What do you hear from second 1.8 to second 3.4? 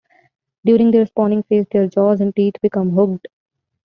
jaws and teeth become hooked.